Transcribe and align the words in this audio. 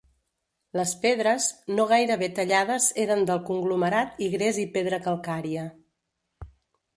Les 0.77 0.93
pedres, 1.01 1.49
no 1.79 1.85
gairebé 1.91 2.29
tallades 2.39 2.87
eren 3.03 3.21
del 3.31 3.43
conglomerat 3.51 4.17
i 4.29 4.31
gres 4.37 4.61
i 4.65 4.67
pedra 4.79 5.01
calcària. 5.05 5.69